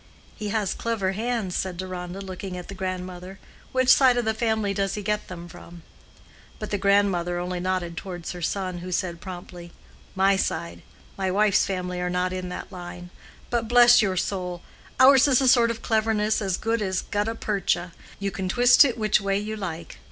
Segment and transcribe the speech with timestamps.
[0.35, 3.37] "He has clever hands," said Deronda, looking at the grandmother.
[3.71, 5.83] "Which side of the family does he get them from?"
[6.57, 9.71] But the grandmother only nodded towards her son, who said promptly,
[10.15, 10.81] "My side.
[11.19, 13.11] My wife's family are not in that line.
[13.51, 14.63] But bless your soul!
[14.99, 18.97] ours is a sort of cleverness as good as gutta percha; you can twist it
[18.97, 19.97] which way you like.